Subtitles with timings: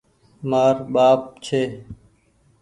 [0.49, 1.61] مآر ٻآپ ڇي۔